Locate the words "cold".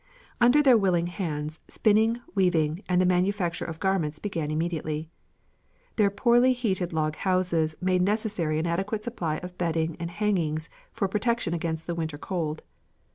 12.17-12.63